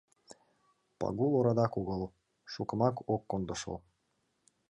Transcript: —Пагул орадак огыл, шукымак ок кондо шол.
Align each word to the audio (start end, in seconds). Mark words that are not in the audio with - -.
—Пагул 0.99 1.31
орадак 1.39 1.73
огыл, 1.79 2.01
шукымак 2.51 2.95
ок 3.13 3.21
кондо 3.29 3.55
шол. 3.61 3.77